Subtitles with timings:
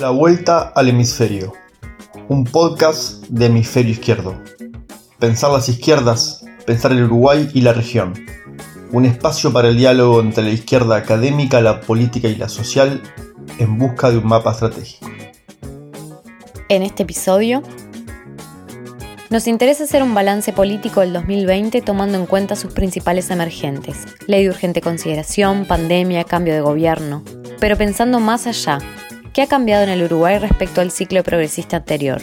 [0.00, 1.52] La vuelta al hemisferio.
[2.28, 4.38] Un podcast de hemisferio izquierdo.
[5.18, 8.12] Pensar las izquierdas, pensar el Uruguay y la región.
[8.92, 13.02] Un espacio para el diálogo entre la izquierda académica, la política y la social
[13.58, 15.08] en busca de un mapa estratégico.
[16.68, 17.62] En este episodio
[19.34, 24.44] nos interesa hacer un balance político del 2020 tomando en cuenta sus principales emergentes, ley
[24.44, 27.24] de urgente consideración, pandemia, cambio de gobierno,
[27.58, 28.78] pero pensando más allá,
[29.32, 32.22] ¿qué ha cambiado en el Uruguay respecto al ciclo progresista anterior?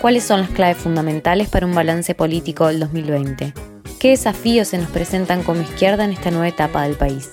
[0.00, 3.54] ¿Cuáles son las claves fundamentales para un balance político del 2020?
[4.00, 7.30] ¿Qué desafíos se nos presentan como izquierda en esta nueva etapa del país?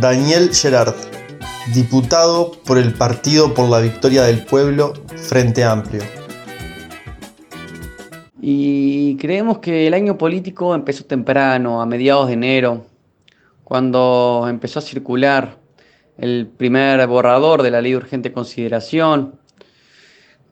[0.00, 1.11] Daniel Gerard,
[1.68, 6.02] diputado por el Partido por la Victoria del Pueblo, Frente Amplio.
[8.40, 12.86] Y creemos que el año político empezó temprano, a mediados de enero,
[13.62, 15.58] cuando empezó a circular
[16.18, 19.38] el primer borrador de la ley de urgente consideración,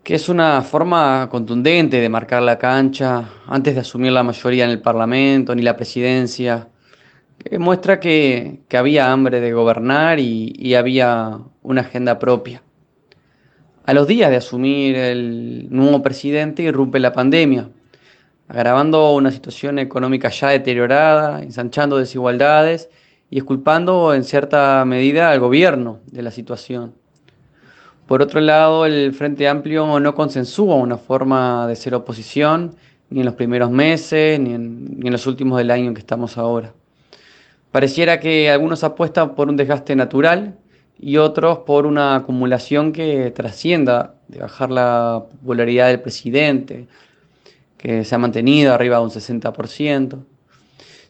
[0.05, 4.71] que es una forma contundente de marcar la cancha antes de asumir la mayoría en
[4.71, 6.69] el Parlamento ni la presidencia,
[7.43, 12.63] que muestra que, había hambre de gobernar y, y había una agenda propia.
[13.87, 17.71] A los días de asumir el nuevo presidente irrumpe la pandemia,
[18.49, 22.91] agravando una situación económica ya deteriorada, ensanchando desigualdades
[23.31, 26.95] y esculpando en cierta medida al gobierno de la situación.
[28.07, 32.75] Por otro lado, el Frente Amplio no consensúa una forma de ser oposición
[33.09, 36.01] ni en los primeros meses ni en, ni en los últimos del año en que
[36.01, 36.75] estamos ahora.
[37.71, 40.59] Pareciera que algunos apuestan por un desgaste natural
[40.99, 46.89] y otros por una acumulación que trascienda de bajar la popularidad del presidente,
[47.79, 50.19] que se ha mantenido arriba de un 60%,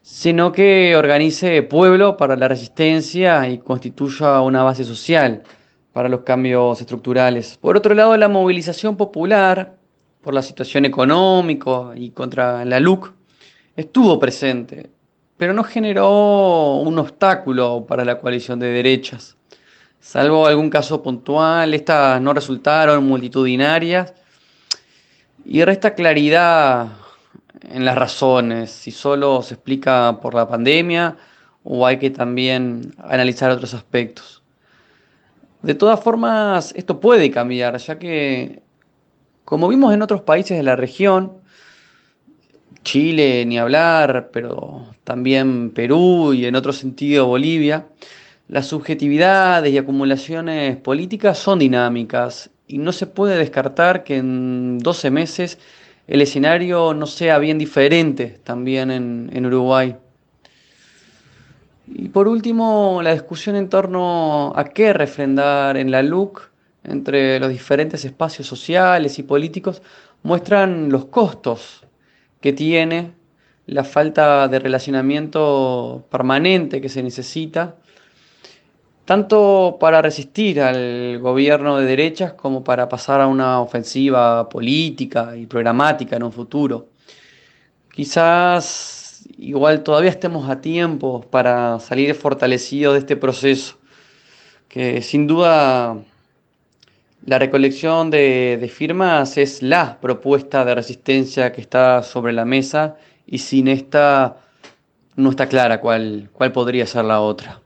[0.03, 5.43] sino que organice pueblo para la resistencia y constituya una base social
[5.93, 7.59] para los cambios estructurales.
[7.61, 9.77] Por otro lado, la movilización popular
[10.21, 13.13] por la situación económica y contra la LUC
[13.77, 14.91] estuvo presente,
[15.41, 19.39] pero no generó un obstáculo para la coalición de derechas.
[19.99, 24.13] Salvo algún caso puntual, estas no resultaron multitudinarias
[25.47, 26.89] y resta claridad
[27.63, 31.17] en las razones, si solo se explica por la pandemia
[31.65, 34.43] o hay que también analizar otros aspectos.
[35.63, 38.63] De todas formas, esto puede cambiar, ya que,
[39.47, 41.40] como vimos en otros países de la región,
[42.83, 47.87] Chile ni hablar, pero también Perú y en otro sentido Bolivia,
[48.49, 55.11] las subjetividades y acumulaciones políticas son dinámicas y no se puede descartar que en 12
[55.11, 55.59] meses
[56.07, 59.97] el escenario no sea bien diferente también en, Uruguay.
[61.87, 66.51] Y por último, la discusión en torno a qué refrendar en la LUC
[66.83, 69.83] entre los diferentes espacios sociales y políticos
[70.23, 71.85] muestran los costos
[72.41, 73.13] que tiene
[73.67, 77.77] la falta de relacionamiento permanente que se necesita
[79.11, 85.47] tanto para resistir al gobierno de derechas como para pasar a una ofensiva política y
[85.47, 86.87] programática en un futuro.
[87.93, 93.79] Quizás igual todavía estemos a tiempo para salir fortalecidos de este proceso,
[94.69, 95.97] que sin duda
[97.27, 103.39] la recolección de, firmas es la propuesta de resistencia que está sobre la mesa y
[103.39, 104.37] sin esta
[105.17, 107.61] no está clara cuál, cuál podría ser la otra.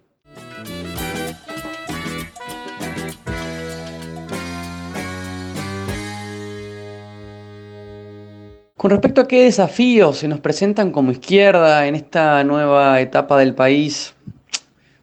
[8.77, 13.55] Con respecto a qué desafíos se nos presentan como izquierda en esta nueva etapa del
[13.55, 14.15] país,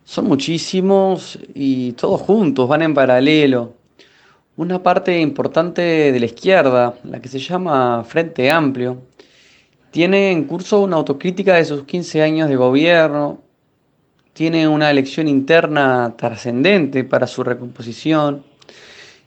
[0.03, 3.81] son muchísimos y todos juntos, van en paralelo.
[4.57, 9.01] Una parte importante de la izquierda, la que se llama Frente Amplio,
[9.91, 13.39] tiene en curso una autocrítica de sus 15 años de gobierno,
[14.33, 18.44] tiene una elección interna trascendente para su recomposición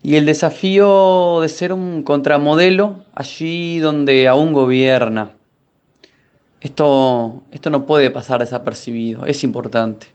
[0.03, 5.31] y el desafío de ser un contramodelo allí donde aún gobierna.
[6.61, 10.07] Esto, esto no puede pasar desapercibido, es importante.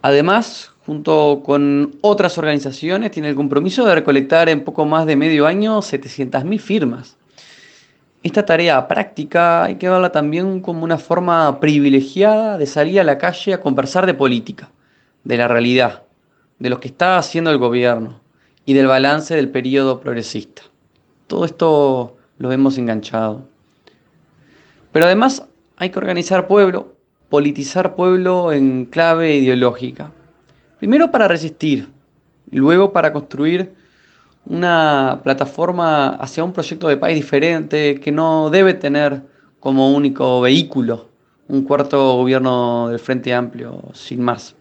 [0.00, 5.46] Además, junto con otras organizaciones, tiene el compromiso de recolectar en poco más de medio
[5.46, 7.16] año 700.000 firmas.
[8.22, 13.18] Esta tarea práctica hay que verla también como una forma privilegiada de salir a la
[13.18, 14.70] calle a conversar de política,
[15.24, 16.04] de la realidad,
[16.60, 18.20] de lo que está haciendo el gobierno
[18.64, 20.62] y del balance del periodo progresista.
[21.26, 23.44] Todo esto lo hemos enganchado.
[24.92, 25.44] Pero además
[25.76, 26.94] hay que organizar pueblo,
[27.28, 30.12] politizar pueblo en clave ideológica.
[30.78, 31.88] Primero para resistir,
[32.50, 33.72] luego para construir
[34.44, 39.22] una plataforma hacia un proyecto de país diferente que no debe tener
[39.58, 41.08] como único vehículo
[41.48, 44.54] un cuarto gobierno del Frente Amplio, sin más.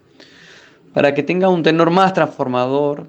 [0.94, 3.08] Para que tenga un tenor más transformador,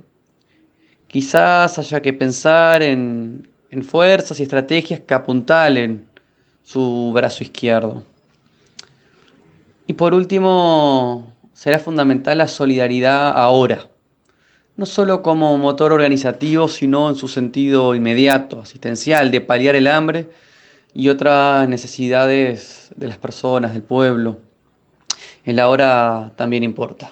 [1.06, 6.06] quizás haya que pensar en, en fuerzas y estrategias que apuntalen
[6.62, 8.02] su brazo izquierdo.
[9.86, 13.88] Y por último, será fundamental la solidaridad ahora
[14.76, 20.28] no solo como motor organizativo, sino en su sentido inmediato, asistencial, de paliar el hambre
[20.92, 24.38] y otras necesidades de las personas, del pueblo.
[25.44, 27.10] El ahora también importa.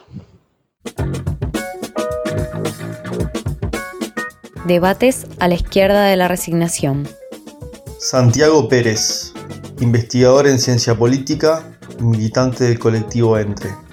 [4.66, 7.08] Debates a la izquierda de la resignación.
[7.98, 9.32] Santiago Pérez,
[9.80, 13.83] investigador en ciencia política, militante del colectivo Entre.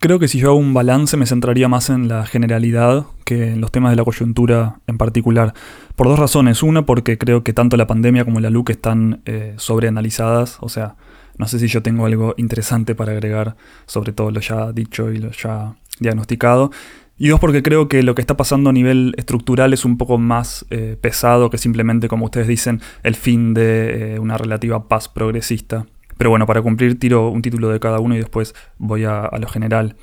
[0.00, 3.60] Creo que si yo hago un balance me centraría más en la generalidad que en
[3.60, 5.52] los temas de la coyuntura en particular.
[5.94, 6.62] Por dos razones.
[6.62, 10.56] Una, porque creo que tanto la pandemia como la LUC están eh, sobreanalizadas.
[10.62, 10.96] O sea,
[11.36, 15.18] no sé si yo tengo algo interesante para agregar sobre todo lo ya dicho y
[15.18, 16.70] lo ya diagnosticado.
[17.18, 20.16] Y dos, porque creo que lo que está pasando a nivel estructural es un poco
[20.16, 25.10] más eh, pesado que simplemente, como ustedes dicen, el fin de eh, una relativa paz
[25.10, 25.84] progresista
[26.20, 29.48] pero bueno, para cumplir tiro un título de cada uno y después voy a, lo
[29.48, 29.96] general.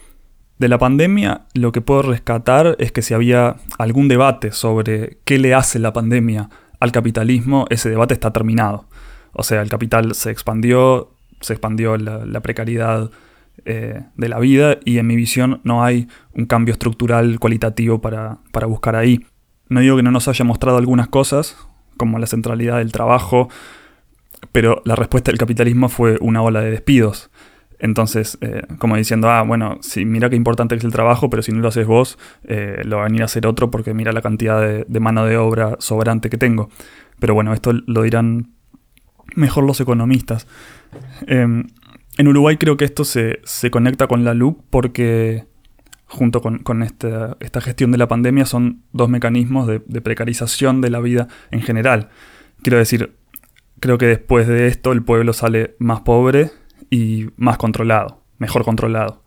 [0.58, 5.38] De la pandemia, lo que puedo rescatar es que si había algún debate sobre qué
[5.38, 6.50] le hace la pandemia
[6.80, 8.88] al capitalismo, ese debate está terminado.
[9.32, 13.12] O sea, el capital se expandió, se expandió la, precariedad
[13.66, 18.40] eh, de la vida y en mi visión no hay un cambio estructural cualitativo para,
[18.52, 19.24] para buscar ahí.
[19.70, 21.56] No digo que no nos haya mostrado algunas cosas,
[21.96, 23.50] como la centralidad del trabajo,
[24.52, 27.30] pero la respuesta del capitalismo fue una ola de despidos.
[27.80, 31.52] Entonces, eh, como diciendo, ah, bueno, sí, mira qué importante es el trabajo, pero si
[31.52, 34.22] no lo haces vos, eh, lo va a venir a hacer otro porque mira la
[34.22, 36.70] cantidad de, mano de obra sobrante que tengo.
[37.20, 38.54] Pero bueno, esto lo dirán
[39.36, 40.48] mejor los economistas.
[41.28, 41.68] Em,
[42.18, 45.46] en Uruguay creo que esto se, conecta con la LUC porque
[46.06, 51.28] junto con, esta, gestión de la pandemia son dos mecanismos de precarización de la vida
[51.52, 52.10] en general.
[52.64, 53.14] Quiero decir,
[53.80, 56.52] creo que después de esto el pueblo sale más pobre
[56.90, 59.24] y más controlado, mejor controlado.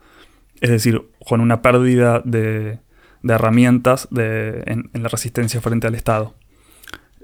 [0.61, 2.81] Es decir, con una pérdida de,
[3.23, 6.35] herramientas en, la resistencia frente al Estado.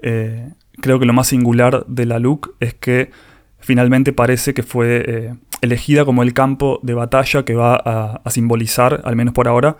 [0.01, 3.11] Eh, creo que lo más singular de la LUC es que
[3.59, 9.01] finalmente parece que fue eh, elegida como el campo de batalla que va a, simbolizar,
[9.03, 9.77] al menos por ahora,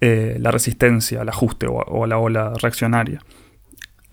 [0.00, 3.20] eh, la resistencia al ajuste o o a la ola reaccionaria.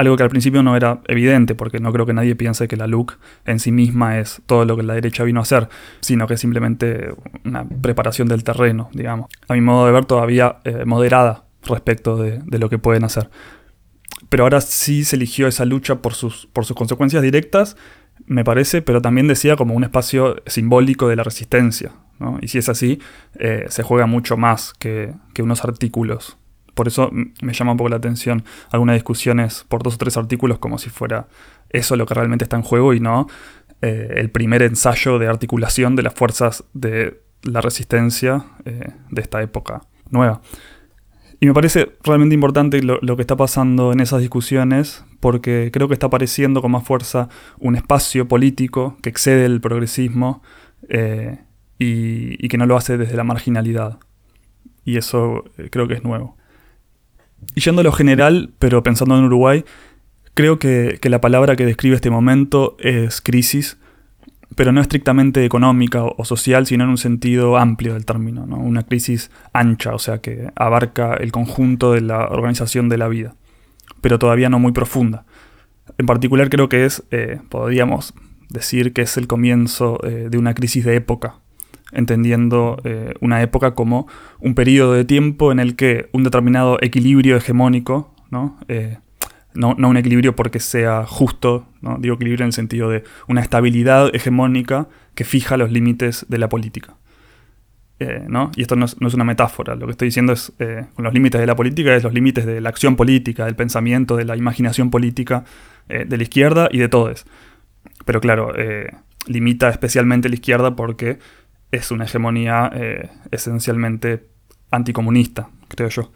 [0.02, 2.88] Algo que al principio no era evidente, porque no creo que nadie piense que la
[2.88, 5.70] LUC en sí misma es todo lo que la derecha vino a hacer,
[6.00, 7.14] sino que es simplemente
[7.46, 9.30] una preparación del terreno, digamos.
[9.48, 13.30] A mi modo de ver, todavía eh, moderada respecto de, lo que pueden hacer.
[14.28, 17.78] Pero ahora sí se eligió esa lucha por sus, por sus consecuencias directas,
[18.26, 21.92] me parece, pero también decía como un espacio simbólico de la resistencia.
[22.42, 22.98] Y si es así,
[23.38, 26.40] eh, se juega mucho más que unos artículos
[26.82, 30.58] por eso me llama un poco la atención algunas discusiones por dos o tres artículos
[30.58, 31.28] como si fuera
[31.70, 33.28] eso lo que realmente está en juego y no
[33.84, 39.44] eh, el primer ensayo de articulación de las fuerzas de la resistencia eh, de esta
[39.44, 40.42] época nueva.
[41.40, 45.94] Y me parece realmente importante lo, que está pasando en esas discusiones porque creo que
[45.94, 50.42] está apareciendo con más fuerza un espacio político que excede el progresismo
[50.90, 51.38] eh,
[51.78, 54.00] y, y que no lo hace desde la marginalidad.
[54.84, 56.41] Y eso creo que es nuevo.
[57.56, 59.66] Y yendo a lo general, pero pensando en Uruguay,
[60.34, 63.78] creo que, la palabra que describe este momento es crisis,
[64.56, 68.58] pero no estrictamente económica o, social, sino en un sentido amplio del término, ¿no?
[68.58, 73.36] una crisis ancha, o sea, que abarca el conjunto de la organización de la vida,
[74.02, 75.26] pero todavía no muy profunda.
[75.98, 78.14] En particular creo que es, eh, podríamos
[78.50, 81.36] decir que es el comienzo eh, de una crisis de época,
[81.92, 84.08] entendiendo eh, una época como
[84.40, 88.58] un periodo de tiempo en el que un determinado equilibrio hegemónico, ¿no?
[88.68, 88.98] Eh,
[89.54, 91.98] no, un equilibrio porque sea justo, ¿no?
[92.00, 96.48] digo equilibrio en el sentido de una estabilidad hegemónica que fija los límites de la
[96.48, 96.96] política.
[98.00, 98.50] Eh, ¿no?
[98.56, 100.54] Y esto no es, una metáfora, lo que estoy diciendo es,
[100.96, 104.16] con los límites de la política, es los límites de la acción política, del pensamiento,
[104.16, 105.44] de la imaginación política
[105.90, 107.26] de la izquierda y de todos.
[108.06, 108.54] Pero claro,
[109.28, 111.20] limita especialmente la izquierda porque
[111.72, 114.28] es una hegemonía eh, esencialmente
[114.70, 116.12] anticomunista, creo yo.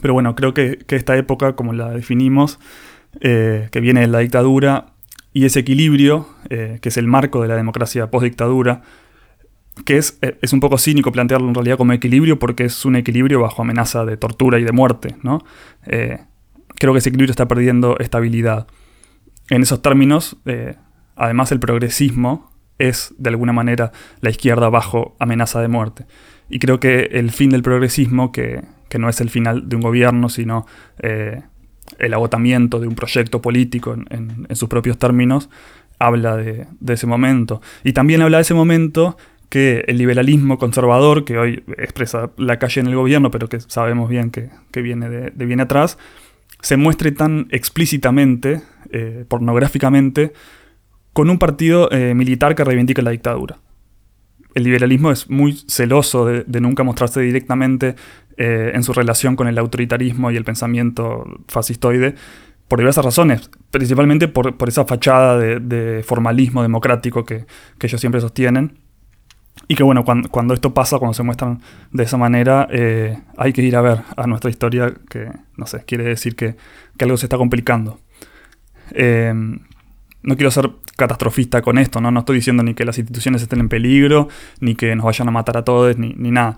[0.00, 2.58] Pero bueno, creo que, esta época, como la definimos,
[3.20, 4.86] eh, que viene de la dictadura,
[5.32, 8.82] y ese equilibrio, eh, que es el marco de la democracia postdictadura,
[9.84, 13.40] que es, es un poco cínico plantearlo en realidad como equilibrio porque es un equilibrio
[13.40, 15.16] bajo amenaza de tortura y de muerte.
[15.24, 15.44] ¿no?
[15.82, 18.68] Creo que ese equilibrio está perdiendo estabilidad.
[19.50, 20.36] En esos términos,
[21.16, 26.06] además el progresismo es de alguna manera la izquierda bajo amenaza de muerte.
[26.48, 28.62] Y creo que el fin del progresismo, que,
[28.96, 30.66] no es el final de un gobierno, sino
[31.98, 35.50] el agotamiento de un proyecto político en, sus propios términos,
[35.98, 37.60] habla de, ese momento.
[37.82, 39.16] Y también habla de ese momento
[39.48, 44.08] que el liberalismo conservador, que hoy expresa la calle en el gobierno, pero que sabemos
[44.08, 44.50] bien que,
[44.82, 45.98] viene de, bien atrás,
[46.60, 50.32] se muestre tan explícitamente, eh, pornográficamente,
[51.14, 53.56] con un partido eh, militar que reivindica la dictadura.
[54.54, 57.96] El liberalismo es muy celoso de nunca mostrarse directamente
[58.36, 62.16] eh, en su relación con el autoritarismo y el pensamiento fascistoide
[62.66, 67.46] por diversas razones, principalmente por, esa fachada de, formalismo democrático que,
[67.80, 68.78] ellos siempre sostienen.
[69.68, 71.60] Y que bueno, cuando, esto pasa, cuando se muestran
[71.92, 75.84] de esa manera, eh, hay que ir a ver a nuestra historia, que no sé,
[75.84, 76.56] quiere decir que,
[76.98, 78.00] algo se está complicando.
[78.90, 79.32] Eh,
[80.24, 82.10] no quiero ser catastrofista con esto, ¿no?
[82.10, 84.28] No estoy diciendo ni que las instituciones estén en peligro,
[84.60, 86.56] ni que nos vayan a matar a todos, ni, ni nada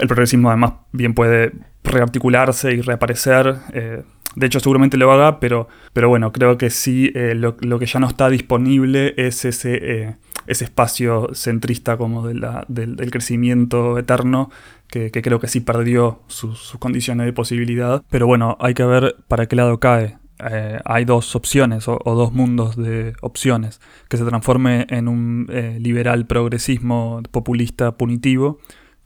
[0.00, 1.52] el progresismo además bien puede
[1.84, 3.56] rearticularse y reaparecer.
[3.72, 4.02] Eh,
[4.36, 7.98] de hecho, seguramente lo haga, pero, pero bueno, creo que sí, eh, lo, que ya
[7.98, 14.50] no está disponible es ese, eh, ese espacio centrista como del, crecimiento eterno,
[14.86, 18.02] que, creo que sí perdió sus condiciones de posibilidad.
[18.10, 20.18] Pero bueno, hay que ver para qué lado cae.
[20.38, 25.46] Hay dos opciones o, dos mundos de opciones, que se transforme en un
[25.80, 28.58] liberal progresismo populista punitivo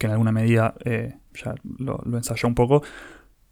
[0.02, 2.82] que en alguna medida eh, ya lo, ensayó un poco,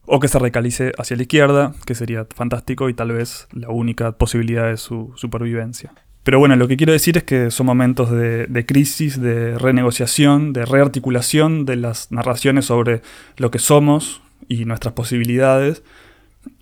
[0.05, 4.11] o que se recalice hacia la izquierda, que sería fantástico y tal vez la única
[4.13, 5.93] posibilidad de su supervivencia.
[6.25, 10.67] Pero bueno, lo que quiero decir es que son momentos de, crisis, de renegociación, de
[10.67, 13.01] rearticulación de las narraciones sobre
[13.37, 15.85] lo que somos y nuestras posibilidades.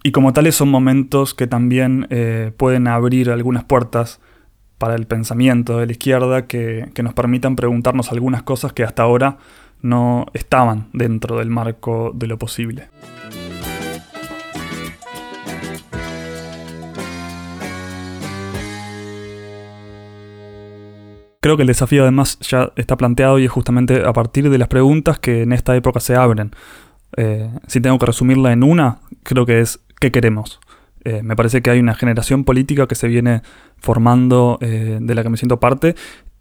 [0.03, 4.21] Y como tales son momentos que también eh, pueden abrir algunas puertas
[4.79, 9.03] para el pensamiento de la izquierda que, que nos permitan preguntarnos algunas cosas que hasta
[9.03, 9.39] ahora
[9.83, 12.89] no estaban dentro del marco de lo posible.
[21.41, 24.67] Creo que el desafío además ya está planteado y es justamente a partir de las
[24.67, 26.51] preguntas que en esta época se abren.
[27.17, 30.61] Eh, si tengo que resumirla en una, creo que es ¿qué queremos?
[31.05, 33.43] Eh, me parece que hay una generación política que se viene
[33.79, 35.95] formando eh, de la que me siento parte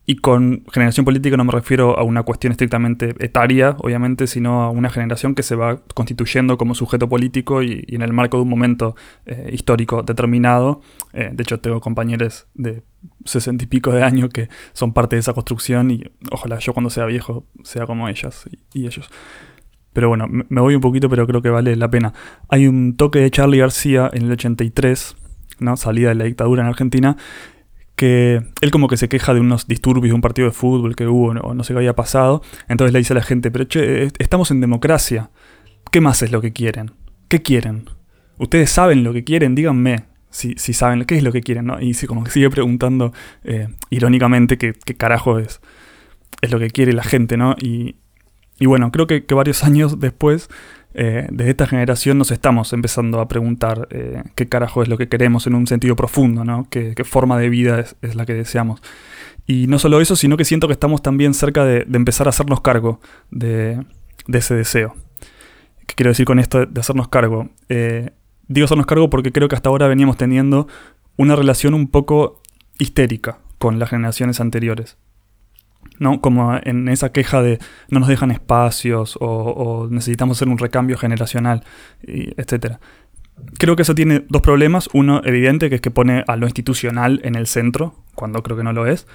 [0.10, 4.70] y con generación política no me refiero a una cuestión estrictamente etaria, obviamente, sino a
[4.70, 8.50] una generación que se va constituyendo como sujeto político y, en el marco de un
[8.50, 8.96] momento
[9.26, 10.80] eh, histórico determinado.
[11.12, 12.84] Eh, de hecho, tengo compañeros de
[13.26, 16.90] sesenta y pico de años que son parte de esa construcción y ojalá yo cuando
[16.90, 19.10] sea viejo sea como ellas y, y ellos.
[19.98, 22.14] Pero bueno, me voy un poquito, pero creo que vale la pena.
[22.50, 25.16] Hay un toque de Charlie García en el 83,
[25.58, 25.76] ¿no?
[25.76, 27.18] salida de la dictadura en Argentina,
[27.96, 31.08] que él como que se queja de unos disturbios de un partido de fútbol que
[31.08, 32.44] hubo o no sé qué había pasado.
[32.68, 35.32] Entonces le dice a la gente, pero che, estamos en democracia.
[35.92, 36.92] ¿Qué más es lo que quieren?
[37.28, 37.90] ¿Qué quieren?
[38.38, 41.82] Ustedes saben lo que quieren, díganme si, si saben qué es lo que quieren, ¿no?
[41.82, 43.14] Y como que sigue preguntando
[43.44, 45.60] eh, irónicamente qué, qué, carajo es,
[46.44, 47.56] es lo que quiere la gente, ¿no?
[47.60, 47.96] Y,
[48.60, 50.50] y bueno, creo que, varios años después
[50.94, 55.08] eh, desde esta generación nos estamos empezando a preguntar eh, qué carajo es lo que
[55.08, 56.68] queremos en un sentido profundo, ¿no?
[56.70, 58.82] ¿Qué, forma de vida es, la que deseamos?
[59.46, 62.62] Y no solo eso, sino que siento que estamos también cerca de, empezar a hacernos
[62.62, 63.00] cargo
[63.32, 63.86] de,
[64.28, 64.96] ese deseo.
[65.86, 67.50] ¿Qué quiero decir con esto de hacernos cargo?
[67.70, 68.10] Eh,
[68.48, 70.68] digo hacernos cargo porque creo que hasta ahora veníamos teniendo
[71.16, 72.42] una relación un poco
[72.80, 74.98] histérica con las generaciones anteriores.
[76.00, 76.22] ¿No?
[76.22, 81.64] Como en esa queja de no nos dejan espacios o, necesitamos hacer un recambio generacional,
[82.04, 82.78] etc.
[83.58, 84.90] Creo que eso tiene dos problemas.
[84.94, 88.64] Uno evidente, que es que pone a lo institucional en el centro, cuando creo que
[88.64, 89.08] no lo es.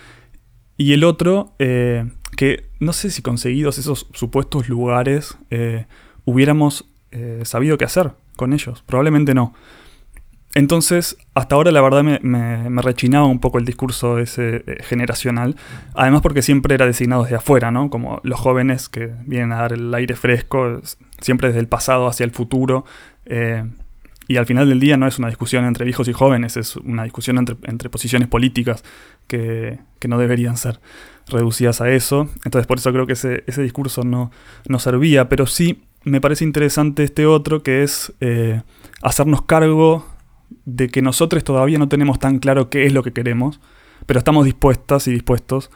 [0.77, 5.87] Y el otro, eh, que no sé si conseguidos esos supuestos lugares eh,
[6.25, 8.83] hubiéramos eh, sabido qué hacer con ellos.
[8.87, 9.55] Probablemente no.
[10.55, 15.57] Entonces, hasta ahora la verdad me, rechinaba un poco el discurso ese eh, generacional,
[15.95, 17.89] además porque siempre era designado desde afuera, ¿no?
[17.89, 20.81] Como los jóvenes que vienen a dar el aire fresco,
[21.21, 22.85] siempre desde el pasado hacia el futuro.
[23.25, 23.65] Eh,
[24.29, 27.05] y al final del día no es una discusión entre viejos y jóvenes, es una
[27.05, 28.85] discusión entre, posiciones políticas
[29.27, 30.81] que, no deberían ser
[31.29, 32.29] reducidas a eso.
[32.45, 34.31] Entonces por eso creo que ese, discurso no,
[34.69, 38.63] no servía, pero sí me parece interesante este otro que es eh,
[39.03, 40.07] hacernos cargo
[40.65, 43.61] de que nosotros todavía no tenemos tan claro qué es lo que queremos,
[44.07, 45.71] pero estamos dispuestas y dispuestos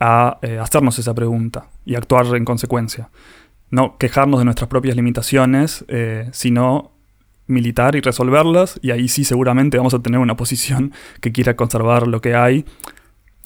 [0.00, 3.10] a eh, hacernos esa pregunta y actuar en consecuencia.
[3.70, 6.90] No quejarnos de nuestras propias limitaciones, eh, sino
[7.46, 12.08] militar y resolverlas, y ahí sí seguramente vamos a tener una posición que quiera conservar
[12.08, 12.64] lo que hay,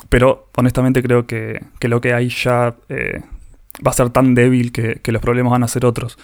[0.08, 3.20] pero honestamente creo que, lo que hay ya eh,
[3.86, 6.18] va a ser tan débil que, los problemas van a ser otros.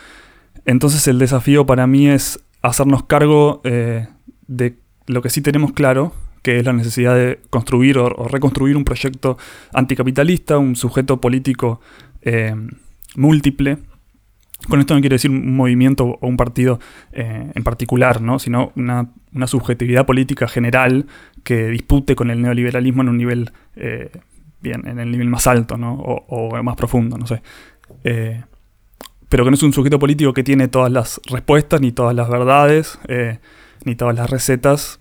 [0.65, 3.61] Entonces el desafío para mí es hacernos cargo
[4.57, 8.85] de lo que sí tenemos claro, que es la necesidad de construir o, reconstruir un
[8.85, 9.39] proyecto
[9.73, 11.81] anticapitalista, un sujeto político
[12.21, 12.55] eh,
[13.17, 13.79] múltiple.
[14.69, 16.79] Con esto no quiero decir un movimiento o un partido
[17.13, 18.39] eh, en particular, ¿no?
[18.39, 19.09] sino una,
[19.47, 21.07] subjetividad política general
[21.43, 24.11] que dispute con el neoliberalismo en un nivel, eh,
[24.61, 25.95] bien, en el nivel más alto ¿no?
[25.95, 27.43] o, más profundo, no sé
[29.29, 32.29] pero que no es un sujeto político que tiene todas las respuestas, ni todas las
[32.29, 32.99] verdades,
[33.97, 35.01] todas las recetas,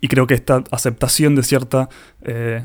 [0.00, 1.88] y creo que esta aceptación de cierta
[2.22, 2.64] eh,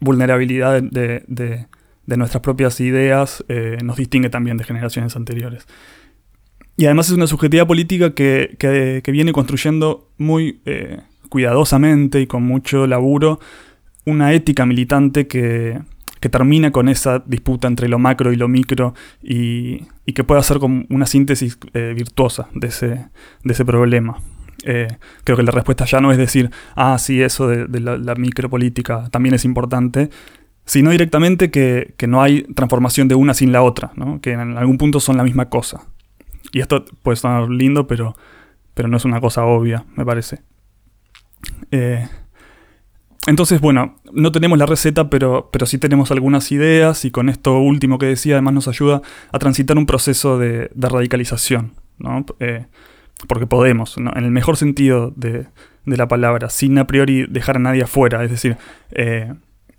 [0.00, 1.66] vulnerabilidad de,
[2.06, 5.66] nuestras propias ideas eh, nos distingue también de generaciones anteriores.
[6.76, 12.86] Y además es una subjetividad política que, viene construyendo muy eh, cuidadosamente y con mucho
[12.86, 13.40] laburo
[14.06, 15.80] una ética militante que,
[16.30, 20.84] termina con esa disputa entre lo macro y lo micro y, que pueda ser como
[20.88, 24.18] una síntesis virtuosa de ese problema.
[24.64, 24.88] Eh,
[25.24, 29.34] creo que la respuesta ya no es decir, ah, sí, eso de, la, micropolítica también
[29.34, 30.10] es importante,
[30.64, 35.00] sino directamente que, no hay transformación de una sin la otra, que en algún punto
[35.00, 35.82] son la misma cosa.
[36.52, 38.16] Y esto puede sonar lindo, pero,
[38.74, 40.40] pero no es una cosa obvia, me parece.
[41.70, 42.08] Eh,
[43.26, 47.58] entonces, bueno, no tenemos la receta, pero, pero sí tenemos algunas ideas y con esto
[47.58, 51.74] último que decía, además nos ayuda a transitar un proceso de, radicalización.
[51.98, 52.24] ¿no?
[52.40, 52.66] Eh,
[53.26, 55.46] porque podemos, en el mejor sentido de,
[55.84, 58.58] la palabra, sin a priori dejar a nadie afuera, es decir,
[58.92, 59.32] eh,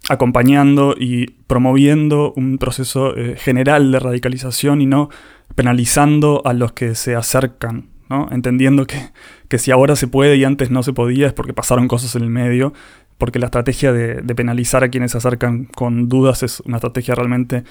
[0.09, 5.09] acompañando y promoviendo un proceso eh, general de radicalización y no
[5.55, 8.27] penalizando a los que se acercan, ¿no?
[8.31, 12.15] entendiendo que, si ahora se puede y antes no se podía es porque pasaron cosas
[12.15, 12.73] en el medio,
[13.17, 17.63] porque la estrategia de, penalizar a quienes se acercan con dudas es una estrategia realmente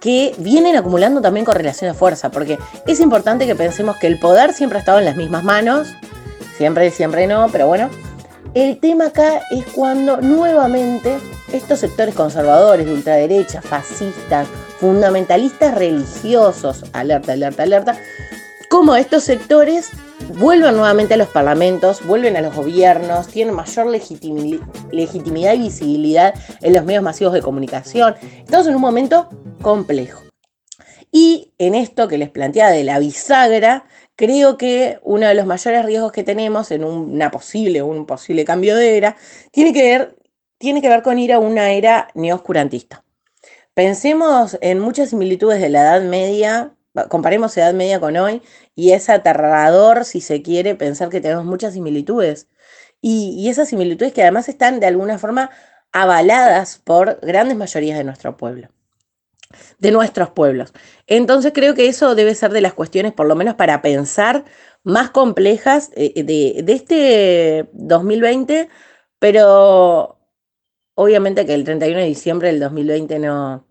[0.00, 4.52] que vienen acumulando también correlación de fuerza, porque es importante que pensemos que el poder
[4.54, 5.94] siempre ha estado en las mismas manos,
[6.56, 7.90] siempre, siempre no, pero bueno,
[8.56, 11.18] el tema acá es cuando nuevamente
[11.52, 14.48] estos sectores conservadores de ultraderecha, fascistas,
[14.80, 17.98] fundamentalistas religiosos, alerta, alerta, alerta,
[18.70, 19.90] como estos sectores
[20.38, 26.72] vuelven nuevamente a los parlamentos, vuelven a los gobiernos, tienen mayor legitimidad y visibilidad en
[26.72, 28.14] los medios masivos de comunicación.
[28.38, 29.28] Estamos en un momento
[29.60, 30.22] complejo.
[31.12, 33.84] Y en esto que les planteaba de la bisagra,
[34.16, 38.76] creo que uno de los mayores riesgos que tenemos en una posible, un posible cambio
[38.76, 39.16] de era
[39.52, 40.18] tiene que ver,
[40.58, 43.04] tiene que ver con ir a una era neoscurantista.
[43.74, 46.74] Pensemos en muchas similitudes de la Edad Media,
[47.08, 48.42] comparemos Edad Media con hoy,
[48.74, 52.48] y es aterrador, si se quiere, pensar que tenemos muchas similitudes.
[53.02, 55.50] Y, y esas similitudes que además están de alguna forma
[55.92, 58.70] avaladas por grandes mayorías de nuestro pueblo
[59.78, 60.72] de nuestros pueblos.
[61.06, 64.44] Entonces creo que eso debe ser de las cuestiones, por lo menos para pensar,
[64.84, 68.68] más complejas eh, de, de este 2020,
[69.18, 70.18] pero
[70.94, 73.65] obviamente que el 31 de diciembre del 2020 no,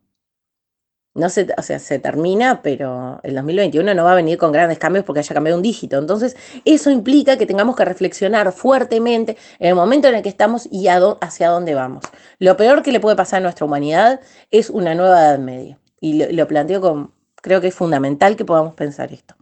[1.15, 4.77] no se, o sea, se termina, pero el 2021 no va a venir con grandes
[4.77, 5.97] cambios porque haya cambiado un dígito.
[5.97, 10.67] Entonces, eso implica que tengamos que reflexionar fuertemente en el momento en el que estamos
[10.69, 12.03] y hacia dónde vamos.
[12.37, 14.19] Lo peor que le puede pasar a nuestra humanidad
[14.51, 15.79] es una nueva Edad Media.
[16.01, 19.35] Y lo, lo planteo con, creo que es fundamental que podamos pensar esto.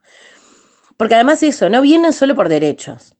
[0.95, 3.15] Porque además eso, no vienen solo por derechos,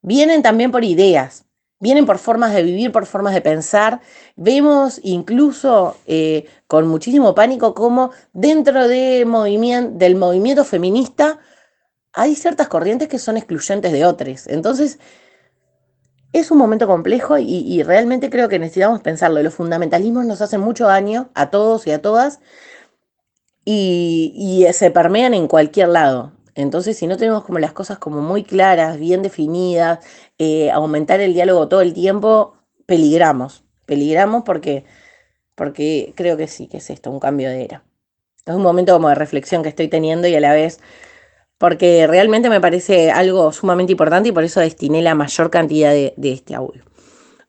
[0.00, 1.44] vienen también por ideas,
[1.80, 4.00] vienen por formas de vivir, por formas de pensar.
[4.36, 11.40] Vemos incluso eh, con muchísimo pánico cómo dentro de movimiento, del movimiento feminista
[12.12, 14.46] hay ciertas corrientes que son excluyentes de otras.
[14.46, 14.98] Entonces,
[16.32, 19.42] es un momento complejo y, realmente creo que necesitamos pensarlo.
[19.42, 22.40] Los fundamentalismos nos hacen mucho daño a todos y a todas
[23.64, 26.32] y, y se permean en cualquier lado.
[26.54, 30.00] Entonces, si no tenemos como las cosas como muy claras, bien definidas,
[30.38, 33.64] eh, aumentar el diálogo todo el tiempo, peligramos.
[33.86, 34.84] Peligramos porque,
[35.54, 37.84] porque creo que sí, que es esto, un cambio de era.
[38.46, 40.80] Es un momento como de reflexión que estoy teniendo y a la vez,
[41.58, 46.14] porque realmente me parece algo sumamente importante y por eso destiné la mayor cantidad de,
[46.16, 46.84] de este audio.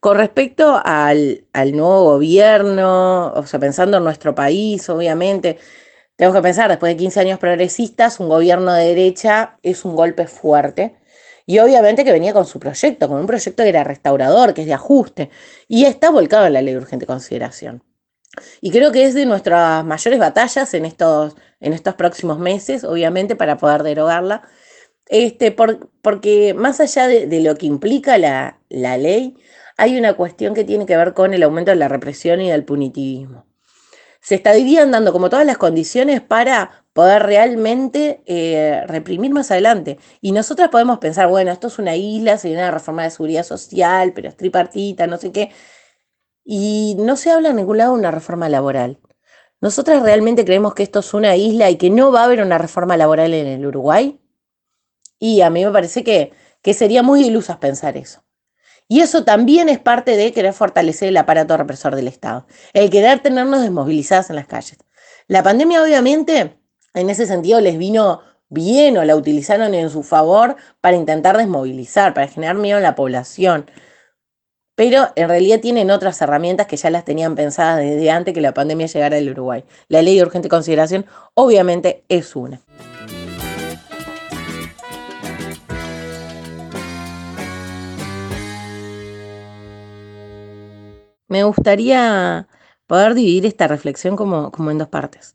[0.02, 5.60] Con respecto al, al nuevo gobierno, o sea, pensando en nuestro país, obviamente,
[6.22, 10.28] tenemos que pensar, después de 15 años progresistas, un gobierno de derecha es un golpe
[10.28, 10.96] fuerte.
[11.48, 14.68] Y obviamente que venía con su proyecto, con un proyecto que era restaurador, que es
[14.68, 15.32] de ajuste,
[15.68, 17.84] y está volcado en la ley de urgente consideración.
[18.62, 23.36] Y creo que es de nuestras mayores batallas en estos, en estos próximos meses, obviamente,
[23.36, 24.44] para poder derogarla.
[25.08, 29.38] Este, por, porque más allá de, de lo que implica la, la ley,
[29.76, 32.64] hay una cuestión que tiene que ver con el aumento de la represión y del
[32.64, 33.51] punitivismo
[34.22, 39.98] se estarían dando como todas las condiciones para poder realmente eh, reprimir más adelante.
[40.22, 43.44] Y nosotras podemos pensar, bueno, esto es una isla, se viene una reforma de seguridad
[43.44, 45.52] social, pero es tripartita, no sé qué.
[46.44, 49.00] Y no se habla en ningún lado de una reforma laboral.
[49.62, 52.58] ¿Nosotras realmente creemos que esto es una isla y que no va a haber una
[52.58, 54.20] reforma laboral en el Uruguay?
[55.20, 58.24] Y a mí me parece que, que sería muy ilusas pensar eso.
[58.92, 63.22] Y eso también es parte de querer fortalecer el aparato represor del Estado, el querer
[63.22, 64.80] tenernos desmovilizadas en las calles.
[65.28, 66.58] La pandemia obviamente
[66.94, 72.14] en ese sentido les vino bien o la utilizaron en su favor para intentar desmovilizar,
[72.14, 73.72] para generar miedo en la población.
[74.76, 78.54] Pero en realidad tienen otras herramientas que ya las tenían pensadas desde antes que la
[78.54, 79.64] pandemia llegara al Uruguay.
[79.88, 82.60] La ley de urgente consideración obviamente es una.
[91.32, 92.50] Me gustaría
[92.88, 95.32] poder dividir esta reflexión como, como en dos partes.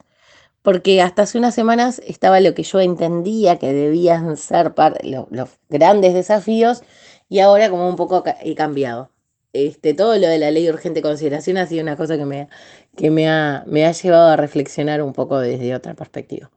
[0.60, 5.48] Porque hasta hace unas semanas estaba lo que yo entendía que debían ser los, los
[5.70, 6.82] grandes desafíos
[7.30, 9.10] y ahora como un poco he cambiado.
[9.54, 12.50] Este, todo lo de la ley de urgente consideración ha sido una cosa que me,
[12.94, 16.50] que me, ha, me ha llevado a reflexionar un poco desde otra perspectiva.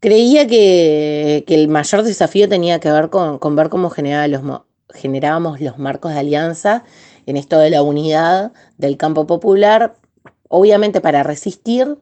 [0.00, 4.40] Creía que, que el mayor desafío tenía que ver con, con ver cómo generaba los,
[4.94, 6.84] generábamos los marcos de alianza
[7.26, 9.94] en esto de la unidad del campo popular,
[10.48, 11.96] obviamente para resistir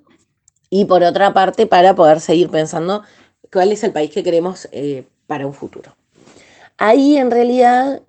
[0.71, 3.03] y por otra parte para poder seguir pensando
[3.53, 5.95] cuál es el país que queremos eh, para un futuro.
[6.79, 8.03] Ahí en realidad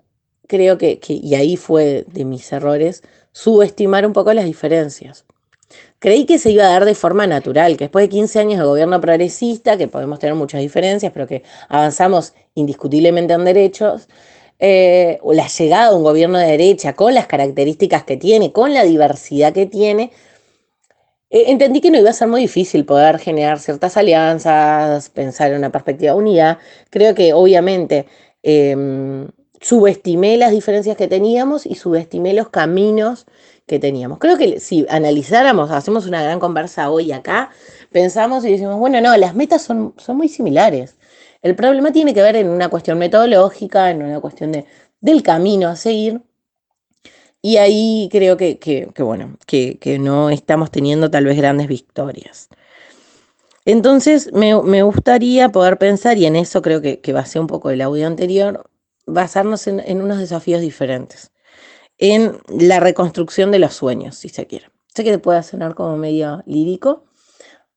[0.48, 5.26] creo que, que, y ahí fue de mis errores, subestimar un poco las diferencias.
[6.00, 8.66] Creí que se iba a dar de forma natural, que después de 15 años de
[8.66, 14.10] gobierno progresista, que podemos tener muchas diferencias, pero que avanzamos indiscutiblemente en derechos,
[14.60, 18.84] eh, la llegada de un gobierno de derecha con las características que tiene, con la
[18.84, 20.12] diversidad que tiene,
[21.30, 25.58] eh, entendí que no iba a ser muy difícil poder generar ciertas alianzas, pensar en
[25.58, 26.60] una perspectiva unida.
[26.90, 28.06] Creo que obviamente
[28.44, 29.28] eh,
[29.64, 33.26] subestimé las diferencias que teníamos y subestimé los caminos
[33.66, 34.20] que teníamos.
[34.20, 37.50] Creo que si analizáramos, hacemos una gran conversa hoy acá,
[37.92, 40.98] pensamos y decimos, bueno, no, las metas son, son muy similares.
[41.44, 44.66] El problema tiene que ver en una cuestión metodológica, en una cuestión de,
[45.02, 46.22] del camino a seguir.
[47.42, 52.48] Y ahí creo que, que, bueno, que, que, no estamos teniendo tal vez grandes victorias.
[53.66, 57.70] Entonces me, me gustaría poder pensar, y en eso creo que, que basé un poco
[57.70, 58.70] el audio anterior,
[59.06, 61.32] basarnos en, en unos desafíos diferentes,
[61.98, 64.70] en la reconstrucción de los sueños, si se quiere.
[64.96, 67.04] Sé que te puede sonar como medio lírico,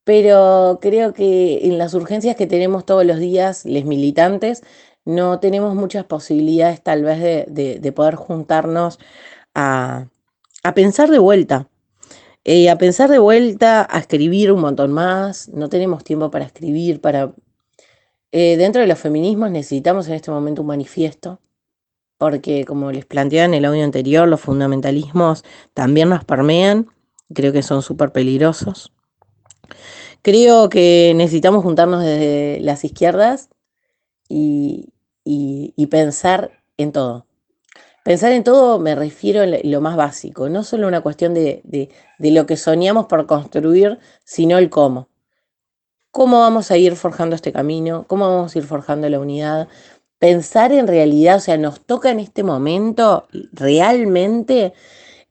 [0.06, 4.62] pero creo que en las urgencias que tenemos todos los días, los militantes,
[5.04, 9.00] no tenemos muchas posibilidades tal vez de, poder juntarnos
[9.52, 10.06] a,
[10.76, 11.68] pensar de vuelta.
[12.44, 15.48] Eh, a pensar de vuelta, a escribir un montón más.
[15.48, 17.32] No tenemos tiempo para escribir, para...
[18.30, 21.40] Eh, dentro de los feminismos necesitamos en este momento un manifiesto,
[22.16, 26.86] porque como les planteé en el audio anterior, los fundamentalismos también nos permean,
[27.34, 28.92] creo que son súper peligrosos.
[30.22, 33.48] Creo que necesitamos juntarnos desde las izquierdas
[34.28, 34.92] y,
[35.24, 37.26] y, pensar en todo.
[38.04, 42.30] Pensar en todo me refiero a lo más básico, no solo una cuestión de, de,
[42.30, 45.08] lo que soñamos por construir, sino el cómo.
[46.10, 48.04] ¿Cómo vamos a ir forjando este camino?
[48.08, 49.68] ¿Cómo vamos a ir forjando la unidad?
[50.18, 54.72] Pensar en realidad, o sea, nos toca en este momento realmente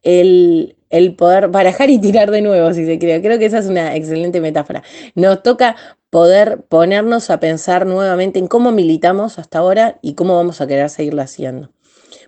[0.04, 3.22] el, el poder barajar y tirar de nuevo, si se quiere.
[3.22, 4.82] Creo que esa es una excelente metáfora.
[5.14, 5.76] Nos toca
[6.10, 10.90] poder ponernos a pensar nuevamente en cómo militamos hasta ahora y cómo vamos a querer
[10.90, 11.70] seguirlo haciendo.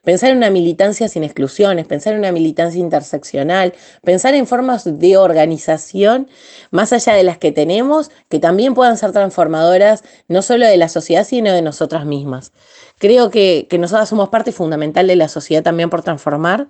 [0.04, 5.18] Pensar en una militancia sin exclusiones, pensar en una militancia interseccional, pensar en formas de
[5.18, 6.30] organización
[6.70, 10.90] más allá de las que tenemos, que también puedan ser transformadoras no solo de la
[10.90, 12.52] sociedad, sino de nosotras mismas.
[13.00, 16.68] Creo que, que nosotras somos parte fundamental de la sociedad también por transformar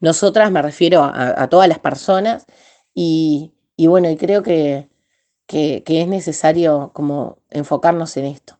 [0.00, 2.46] nosotras me refiero a, todas las personas
[2.94, 4.88] y, bueno, y creo que,
[5.46, 8.58] que, es necesario como enfocarnos en esto.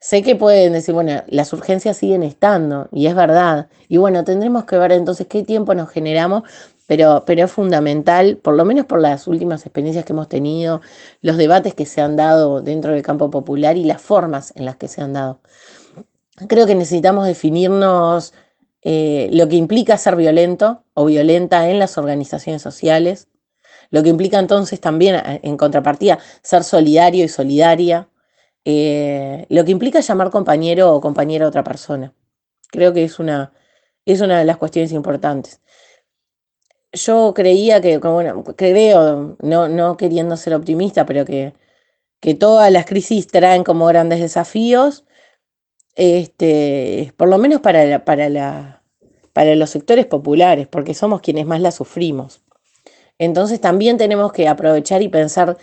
[0.00, 3.68] Sé que pueden decir, bueno, las urgencias siguen estando, y es verdad.
[3.88, 6.44] Y bueno, tendremos que ver entonces qué tiempo nos generamos,
[6.86, 10.80] pero, pero es fundamental, por lo menos por las últimas experiencias que hemos tenido,
[11.20, 14.76] los debates que se han dado dentro del campo popular y las formas en las
[14.76, 15.40] que se han dado.
[16.48, 18.32] Creo que necesitamos definirnos
[18.90, 23.28] eh, lo que implica ser violento o violenta en las organizaciones sociales,
[23.90, 28.08] lo que implica entonces también, en contrapartida, ser solidario y solidaria,
[28.64, 32.14] eh, lo que implica llamar compañero o compañera a otra persona.
[32.70, 33.52] Creo que es una,
[34.06, 35.60] es una de las cuestiones importantes.
[36.92, 41.52] Yo creía que, bueno, creo, no, no queriendo ser optimista, pero que,
[42.20, 45.04] que todas las crisis traen como grandes desafíos
[45.98, 48.77] este, por lo menos para, para,
[49.32, 52.40] para los sectores populares, porque somos quienes más la sufrimos.
[53.18, 55.56] Entonces también tenemos que aprovechar y pensar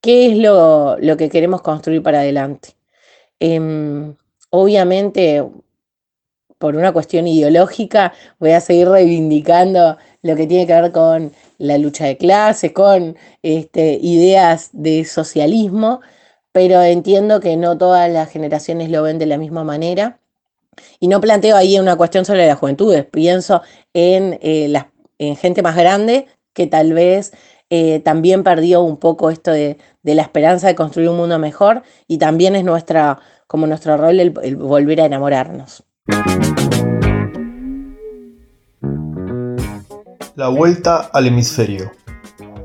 [0.00, 2.70] qué es lo, que queremos construir para adelante.
[3.40, 4.14] Em,
[4.50, 5.44] obviamente,
[6.58, 11.78] por una cuestión ideológica, voy a seguir reivindicando lo que tiene que ver con la
[11.78, 16.00] lucha de clases, con este, ideas de socialismo,
[16.52, 20.18] pero entiendo que no todas las generaciones lo ven de la misma manera.
[21.00, 24.72] Y no planteo ahí una cuestión sobre las juventudes, pienso en, eh,
[25.18, 27.32] en gente más grande que tal vez
[27.70, 32.18] eh, también perdió un poco esto de, la esperanza de construir un mundo mejor y
[32.18, 35.82] también es nuestra, como nuestro rol el volver a enamorarnos.
[40.34, 41.92] La vuelta al hemisferio,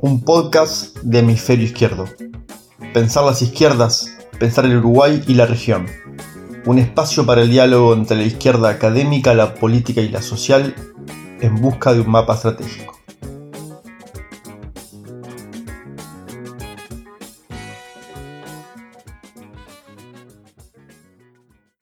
[0.02, 2.06] un podcast de hemisferio izquierdo.
[2.93, 5.86] Pensar las izquierdas, pensar el Uruguay y la región.
[6.68, 10.76] Un espacio para el diálogo entre la izquierda académica, la política y la social
[11.40, 12.97] en busca de un mapa estratégico.